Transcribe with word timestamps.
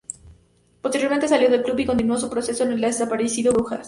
Posteriormente 0.81 1.27
salió 1.27 1.47
del 1.51 1.61
club 1.61 1.77
y 1.77 1.85
continuó 1.85 2.17
su 2.17 2.27
proceso 2.27 2.63
en 2.63 2.71
el 2.71 2.81
desaparecido 2.81 3.53
Brujas. 3.53 3.79